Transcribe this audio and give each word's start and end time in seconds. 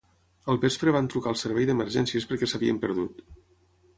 Al 0.53 0.59
vespre 0.63 0.93
van 0.95 1.09
trucar 1.15 1.33
al 1.33 1.37
servei 1.41 1.69
d’emergències 1.69 2.27
perquè 2.31 2.51
s’havien 2.53 2.79
perdut. 2.87 3.21